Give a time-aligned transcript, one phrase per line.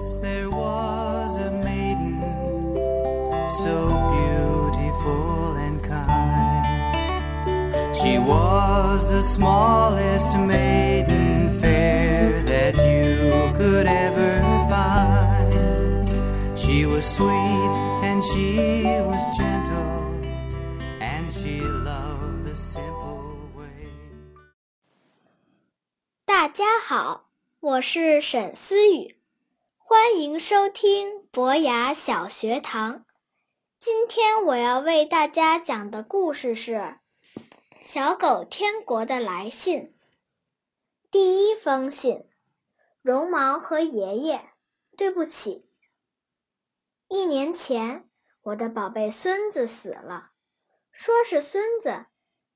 [0.00, 2.22] Once there was a maiden
[3.62, 6.96] so beautiful and kind.
[7.94, 14.40] She was the smallest maiden fair that you could ever
[14.70, 16.08] find.
[16.58, 20.22] She was sweet and she was gentle,
[21.00, 23.90] and she loved the simple way.
[26.24, 27.26] 大家好，
[27.60, 29.16] 我是沈思雨，
[29.93, 33.03] 欢迎收听博雅小学堂。
[33.77, 36.75] 今天我要为大家讲的故事是
[37.81, 39.81] 《小狗天国的来信》。
[41.11, 42.25] 第一封信，
[43.01, 44.41] 绒毛和爷爷，
[44.95, 45.67] 对不起。
[47.09, 48.09] 一年前，
[48.43, 50.31] 我的宝贝孙子死了，
[50.93, 52.05] 说是孙子，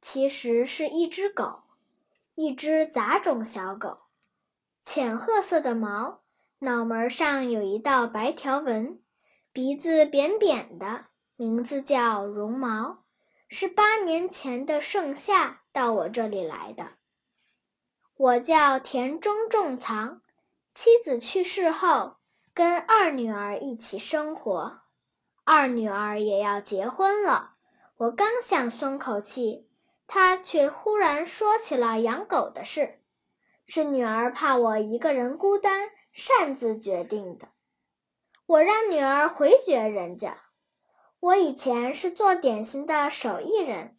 [0.02, 1.64] 其实是一只狗，
[2.34, 3.98] 一只杂种小狗，
[4.86, 6.22] 浅褐色的毛，
[6.60, 9.02] 脑门上有一道白条纹，
[9.52, 11.06] 鼻子扁扁的。
[11.38, 13.04] 名字叫绒毛，
[13.50, 16.92] 是八年前的盛夏到我这里来的。
[18.16, 20.22] 我叫田中重藏，
[20.74, 22.16] 妻子去世后，
[22.54, 24.80] 跟二女儿一起生活。
[25.44, 27.56] 二女儿也要结婚了，
[27.98, 29.68] 我刚想松口气，
[30.08, 33.02] 她却忽然说起了养狗的事。
[33.68, 37.50] 是女儿怕我一个人孤单，擅自决定的。
[38.48, 40.42] 我让女儿回绝人家。
[41.20, 43.98] 我以前是做点心的手艺人，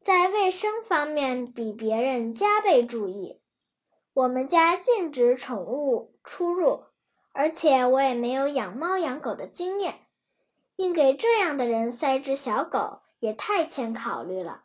[0.00, 3.40] 在卫生方面比别人加倍注意。
[4.12, 6.84] 我们家禁止宠物出入，
[7.32, 9.98] 而且我也没有养猫养狗的经验，
[10.76, 14.62] 硬给这样的人塞只小狗也太欠考虑了。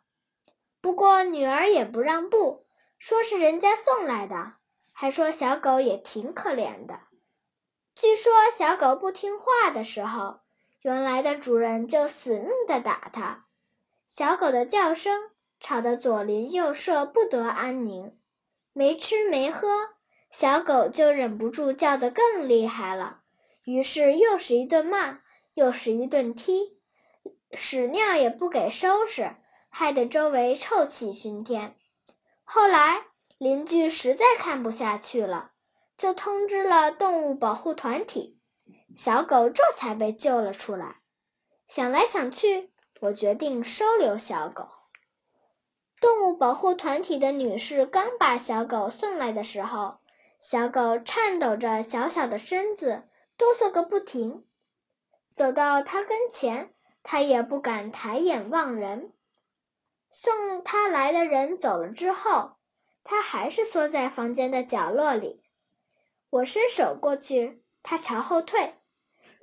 [0.80, 2.66] 不过女儿也不让步，
[2.98, 4.54] 说是人家送来的，
[4.92, 7.00] 还说小狗也挺可怜的。
[7.94, 10.40] 据说小狗不听话的时候。
[10.82, 13.44] 原来的主人就死命地打它，
[14.08, 18.18] 小狗的叫声吵得左邻右舍不得安宁。
[18.72, 19.68] 没吃没喝，
[20.32, 23.20] 小狗就忍不住叫得更厉害了。
[23.62, 25.20] 于是又是一顿骂，
[25.54, 26.76] 又是一顿踢，
[27.52, 29.36] 屎尿也不给收拾，
[29.68, 31.76] 害得周围臭气熏天。
[32.42, 33.04] 后来
[33.42, 35.50] 邻居实在看不下去了，
[35.98, 38.38] 就通知了动物保护团体。
[38.94, 41.00] 小狗这才被救了出来。
[41.66, 42.70] 想来想去，
[43.00, 44.68] 我决定收留小狗。
[46.00, 49.98] 动物保护团体的女士刚把小狗送来的时候，
[50.38, 54.46] 小狗颤抖着小小的身子，哆嗦个不停。
[55.34, 59.12] 走到它跟前，它也不敢抬眼望人。
[60.12, 62.52] 送它来的人走了之后，
[63.04, 65.42] 它还是缩在房间的角落里。
[66.30, 68.74] 我伸手过去，它朝后退。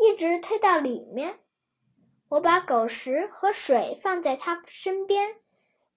[0.02, 1.40] 一直退到里面，
[2.30, 5.36] 我把狗食和水放在它身边，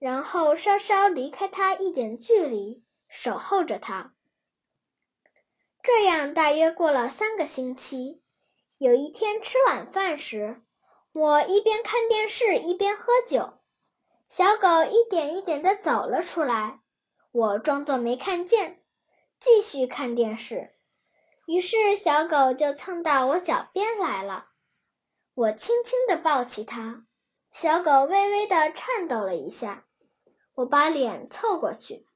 [0.00, 4.14] 然后稍稍离开它一点距离，守候着它。
[5.82, 8.22] 这样大约过了三个星期。
[8.78, 10.60] 有一天吃晚饭时，
[11.12, 13.60] 我一边看电视一边喝酒，
[14.28, 16.81] 小狗一点一点地走了出来。
[17.32, 18.82] 我装作没看见，
[19.41, 20.75] 继续看电视。
[21.47, 24.50] 于是，小狗就蹭到我脚边来了。
[25.32, 27.06] 我轻轻地抱起它，
[27.50, 29.87] 小狗微微地颤抖了一下。
[30.54, 32.06] 我把脸凑过去，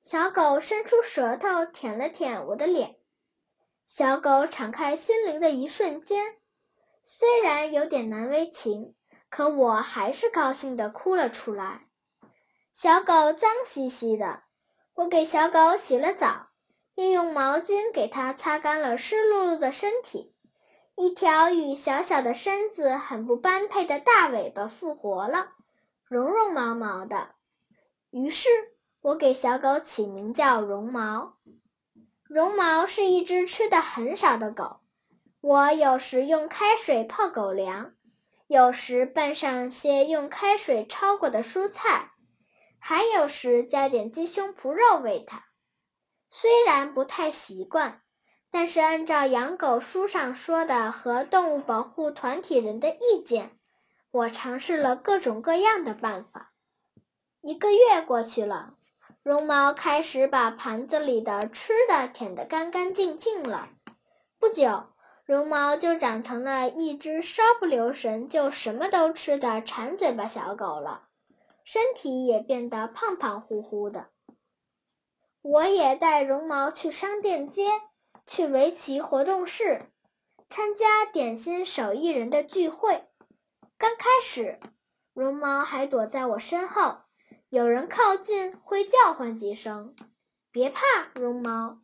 [0.00, 2.96] 小狗伸出舌头舔了舔我的脸。
[3.86, 6.38] 小狗敞开心灵的一瞬间，
[7.02, 8.94] 虽然有点难为情，
[9.28, 11.88] 可我还是高兴地哭了出来。
[12.72, 14.44] 小狗脏兮兮的，
[14.94, 16.48] 我给小狗洗了澡。
[16.94, 20.34] 又用毛巾给它擦干了湿漉漉的身体，
[20.94, 25.52] 一条与小小的身子很不般配的大尾巴复活了，
[26.04, 27.30] 绒绒毛毛的。
[28.10, 28.50] 于是
[29.00, 31.38] 我给小狗起名叫绒毛。
[32.24, 34.80] 绒毛是一只吃的很少的狗，
[35.40, 37.94] 我有时用开水泡狗粮，
[38.48, 42.11] 有时拌上些用开水焯过的蔬菜，
[42.84, 45.44] 还有时加点鸡胸脯肉喂它。
[46.28, 48.02] 虽然不太习惯，
[48.50, 53.56] 但是按照养狗书上说的和动物保护团体人的意见，
[54.10, 56.50] 我尝试了各种各样的办法。
[57.40, 58.74] 一个月过去了，
[59.22, 63.68] 绒毛开始把盘子里的吃的舔得干干净净了。
[64.40, 64.86] 不久，
[65.24, 71.04] 绒毛就长成了一只稍不留神就什么都吃的馋嘴巴小狗了，
[71.64, 74.08] 身体也变得胖胖乎乎的。
[75.40, 77.66] 我也带绒毛去商店街，
[78.26, 79.90] 去围棋活动室，
[80.48, 83.04] 参加点心手艺人的聚会。
[83.76, 84.60] 刚开始，
[85.12, 86.98] 绒毛还躲在我身后，
[87.48, 89.96] 有人靠近会叫唤几声
[90.52, 90.82] ：“别怕，
[91.14, 91.80] 绒毛。”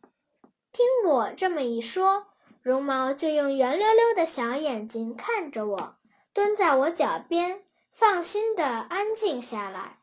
[0.71, 2.27] 听我这么一说，
[2.61, 5.97] 绒毛就用圆溜溜的小眼睛看着我，
[6.31, 7.63] 蹲在我脚边，
[7.99, 9.97] 放心的安静下来。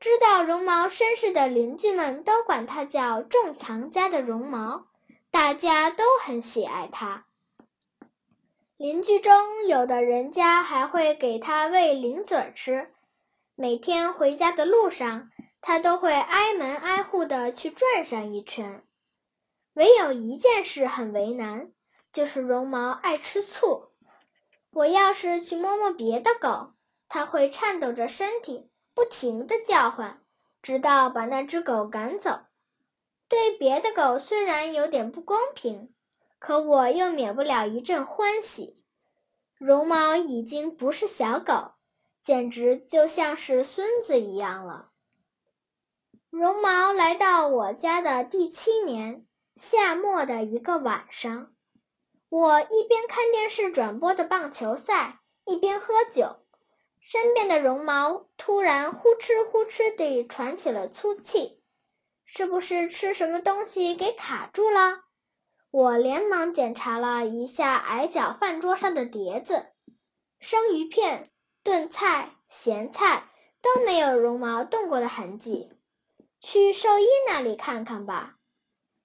[0.00, 4.88] 知道绒毛身世的邻居们都管它叫种藏家的绒毛，
[5.30, 7.26] 大家都很喜爱它。
[8.76, 12.92] 邻居中有的人家还会给它喂零嘴吃，
[13.54, 15.30] 每天回家的路上，
[15.60, 18.84] 它都会挨门挨户的去转上一圈。
[19.74, 21.70] 唯有一件事很为难，
[22.12, 23.84] 就是绒毛爱吃醋。
[24.72, 26.72] 我要是去摸摸别的狗，
[27.10, 30.22] 它会颤抖着身体，不停地叫唤，
[30.62, 32.40] 直到把那只狗赶走。
[33.28, 35.92] 对别的狗虽然有点不公平，
[36.38, 38.82] 可我又免不了一阵欢喜。
[39.58, 41.72] 绒毛已经不是小狗，
[42.22, 44.90] 简直就像是孙子一样了。
[46.30, 49.26] 绒毛来到我家的第七年。
[49.56, 51.52] 夏末的一个晚上，
[52.30, 56.36] 我一边看电视转播的棒球赛，一边喝酒。
[57.00, 61.60] 身边的绒毛突然呼哧呼哧地喘起了粗气，
[62.24, 65.02] 是不是吃什么东西给卡住了？
[65.72, 69.66] 我连忙检查了一下矮脚饭桌上的碟子，
[70.38, 71.30] 生鱼片、
[71.62, 73.28] 炖菜、咸菜
[73.62, 75.70] 都没有绒毛动过的痕迹。
[76.40, 78.36] 去兽医那里看看吧。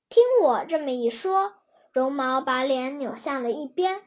[0.09, 1.53] 听我这么一说，
[1.91, 4.03] 绒毛把脸扭向了一边。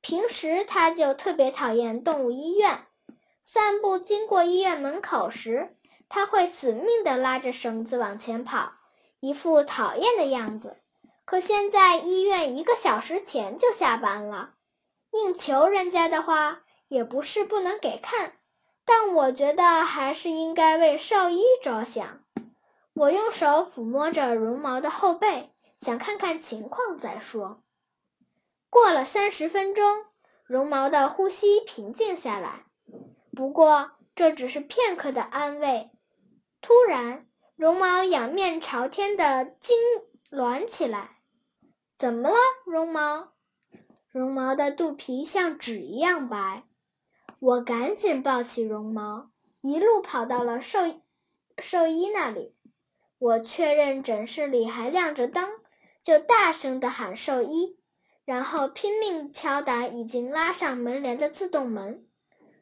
[0.00, 2.86] 平时他就特别讨厌动物医院，
[3.50, 5.74] 散步经过医院门口时，
[6.10, 8.74] 他会死命地拉着绳子往前跑，
[9.20, 10.76] 一副讨厌的样子。
[11.24, 14.50] 可现在医院一个小时前就下班了，
[15.12, 18.34] 硬求人家的话也不是不能给看，
[18.84, 22.20] 但我觉得还是应该为兽医着想。
[22.92, 25.50] 我用手抚摸着绒毛的后背，
[25.80, 27.62] 想看看情况再说。
[28.68, 30.04] 过了三十分钟，
[30.44, 32.66] 绒毛的呼吸平静下来，
[33.38, 35.92] 不过这只是片刻的安慰。
[36.60, 37.24] 突然，
[37.54, 39.74] 绒毛仰面朝天的痉
[40.28, 41.20] 挛起来。
[41.96, 42.34] 怎么了，
[42.66, 43.28] 绒毛？
[44.10, 46.64] 绒毛的肚皮像纸一样白。
[47.38, 49.30] 我赶紧抱起绒毛，
[49.60, 50.80] 一路跑到了兽
[51.58, 52.56] 兽医那里。
[53.20, 55.48] 我确认诊室里还亮着灯，
[56.02, 57.78] 就大声地喊兽医，
[58.24, 62.04] 然后拼命敲打已经拉上门帘的自动门。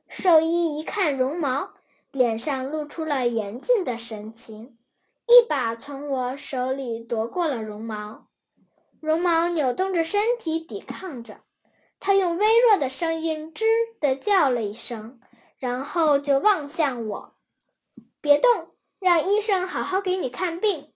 [0.09, 1.75] 兽医一看绒毛，
[2.11, 4.79] 脸上露出了严峻的神情，
[5.27, 8.29] 一把从我手里夺过了绒毛。
[9.01, 11.41] 绒毛扭动着身体抵抗着，
[12.01, 13.65] 它用微弱的声音“吱”
[14.01, 15.21] 的叫了一声，
[15.59, 17.35] 然后就望向我
[18.21, 20.93] ：“别动。”让医生好好给你看病。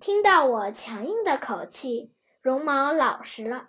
[0.00, 3.68] 听到我强硬的口气，绒毛老实了，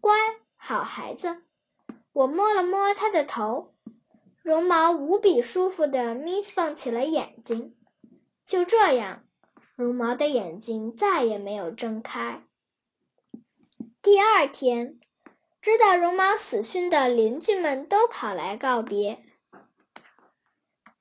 [0.00, 0.14] 乖，
[0.54, 1.42] 好孩子。
[2.18, 3.72] 我摸了摸它的头，
[4.42, 7.76] 绒毛无比舒服地眯缝起了眼睛。
[8.44, 9.22] 就这样，
[9.76, 12.42] 绒毛的眼睛再也没有睁开。
[14.02, 14.98] 第二天，
[15.62, 19.22] 知道绒毛死讯的邻居们都跑来告别。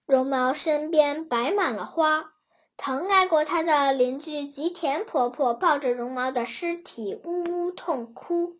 [0.06, 2.34] 绒毛身边摆满了花，
[2.78, 8.60] 疼爱过它的邻居吉田婆婆抱着绒毛的尸体呜呜痛哭。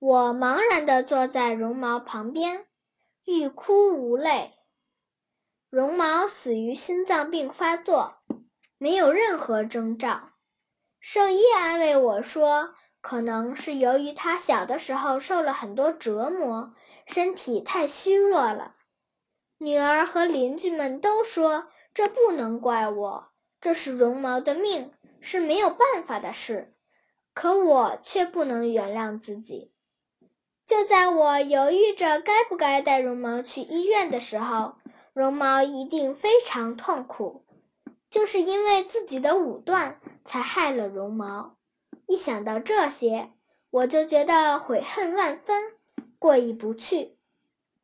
[0.00, 2.66] 我茫然地坐在绒毛旁边，
[3.26, 4.54] 欲哭无泪。
[5.68, 8.14] 绒毛死于心脏病发作，
[8.78, 10.30] 没有任何征兆。
[11.00, 16.74] 兽医安慰我说，可能是由于他小的时候受了很多折磨，
[17.06, 18.76] 身体太虚弱了。
[19.58, 23.28] 女儿和邻居们都说：“这不能怪我，
[23.60, 26.74] 这是绒毛的命，是没有办法的事。”
[27.34, 29.74] 可我却不能原谅自己。
[30.70, 34.76] 就在我犹豫着该不该带绒毛去医院的时候，
[35.12, 37.44] 绒毛一定非常痛苦，
[38.08, 41.56] 就是因为自己的武断才害了绒毛。
[42.06, 43.32] 一想到这些，
[43.70, 45.72] 我就觉得悔恨万分，
[46.20, 47.18] 过意不去。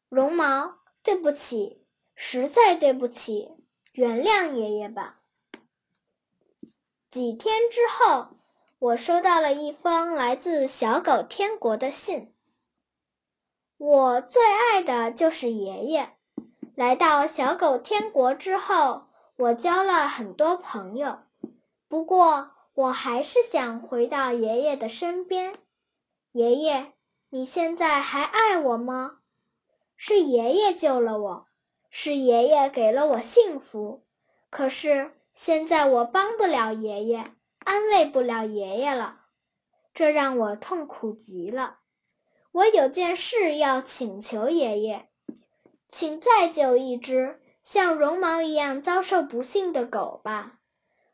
[0.09, 0.77] 绒毛。
[1.03, 3.51] 对不起，实在对不起，
[3.93, 5.21] 原谅爷爷吧。
[7.11, 8.29] 几天之后，
[8.79, 12.33] 我收到了一封来自小狗天国的信。
[13.79, 16.11] 我最爱的就是爷爷。
[16.75, 19.07] 来到小狗天国之后，
[19.37, 21.19] 我交了很多朋友，
[21.89, 25.55] 不过我还是想回到爷爷的身边。
[26.33, 26.93] 爷爷，
[27.29, 29.19] 你现在还爱我吗？
[29.97, 31.47] 是爷爷救了我，
[31.91, 34.05] 是爷爷给了我幸福。
[34.51, 39.21] 可是现在我帮不了爷爷，安慰不了爷爷了，
[39.93, 41.79] 这让我痛苦极了。
[42.57, 45.11] 我有件事要请求爷爷，
[45.91, 50.55] 请再救一只像绒毛一样遭受不幸的狗吧。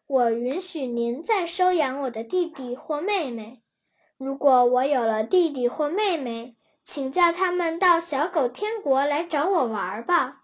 [0.06, 3.60] 我允许您再收养我的弟弟或妹妹。
[4.16, 10.42] 如果我有了弟弟或妹妹，请叫他们到小狗天国来找我玩吧。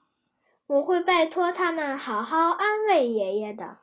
[0.66, 3.78] 我会拜托他们好好安慰爷爷的。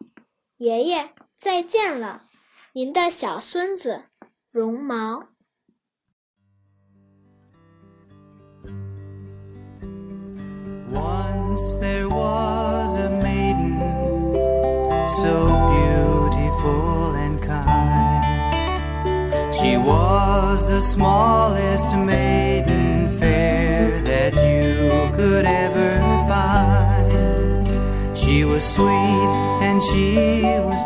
[0.57, 2.25] 爷爷，再见了，
[2.73, 4.03] 您的小孙子，
[4.51, 5.29] 绒毛。
[11.55, 13.77] Once there was a maiden
[15.21, 18.53] so beautiful and kind.
[19.55, 27.65] She was the smallest maiden fair that you could ever find.
[28.17, 29.31] She was sweet
[29.63, 30.83] and she was